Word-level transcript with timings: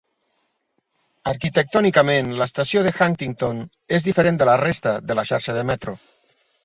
Arquitectònicament, 1.31 2.31
l'estació 2.41 2.83
de 2.87 2.93
Huntington 2.95 3.61
és 3.99 4.07
diferent 4.09 4.41
de 4.41 4.49
la 4.51 4.57
resta 4.67 4.99
de 5.11 5.19
la 5.21 5.27
xarxa 5.35 5.57
de 5.59 5.67
metro. 5.73 5.97